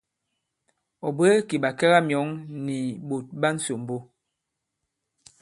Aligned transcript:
Ɔ̀ 1.07 1.11
bwě 1.17 1.29
kì 1.47 1.55
ɓàkɛgamyɔ̌ŋ 1.63 2.27
nì 2.65 2.77
ɓòt 3.07 3.25
ɓa 3.39 3.49
ǹsòmbo. 3.57 3.95